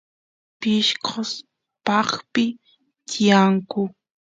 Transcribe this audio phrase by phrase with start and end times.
[0.59, 1.31] pishqos
[1.85, 2.43] paaqpi
[3.09, 3.81] tiyanku